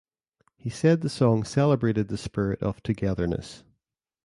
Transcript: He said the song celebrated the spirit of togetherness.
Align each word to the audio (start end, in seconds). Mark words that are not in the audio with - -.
He 0.57 0.71
said 0.71 1.01
the 1.01 1.09
song 1.11 1.43
celebrated 1.43 2.07
the 2.07 2.17
spirit 2.17 2.63
of 2.63 2.81
togetherness. 2.81 3.63